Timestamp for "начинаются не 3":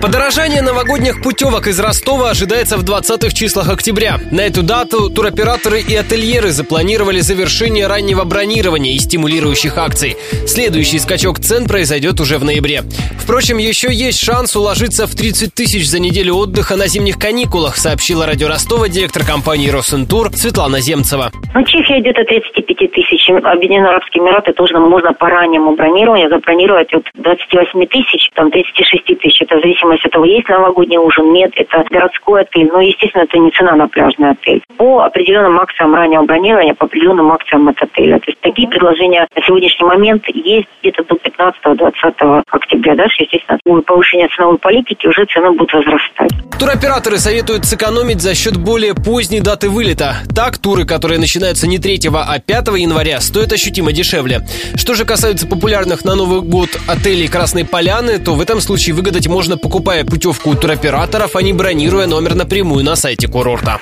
51.20-52.10